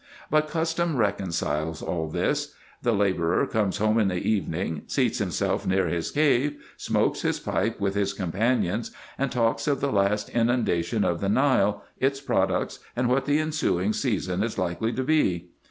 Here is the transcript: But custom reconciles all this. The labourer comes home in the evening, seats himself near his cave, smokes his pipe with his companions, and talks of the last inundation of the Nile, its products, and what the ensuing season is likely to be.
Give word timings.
But 0.31 0.47
custom 0.47 0.97
reconciles 0.97 1.83
all 1.83 2.07
this. 2.07 2.55
The 2.81 2.91
labourer 2.91 3.45
comes 3.45 3.77
home 3.77 3.99
in 3.99 4.07
the 4.07 4.15
evening, 4.15 4.81
seats 4.87 5.19
himself 5.19 5.67
near 5.67 5.85
his 5.89 6.09
cave, 6.09 6.55
smokes 6.75 7.21
his 7.21 7.39
pipe 7.39 7.79
with 7.79 7.93
his 7.93 8.11
companions, 8.11 8.89
and 9.19 9.31
talks 9.31 9.67
of 9.67 9.79
the 9.79 9.91
last 9.91 10.29
inundation 10.29 11.03
of 11.05 11.21
the 11.21 11.29
Nile, 11.29 11.83
its 11.99 12.19
products, 12.19 12.79
and 12.95 13.09
what 13.09 13.25
the 13.25 13.37
ensuing 13.37 13.93
season 13.93 14.41
is 14.41 14.57
likely 14.57 14.91
to 14.91 15.03
be. 15.03 15.49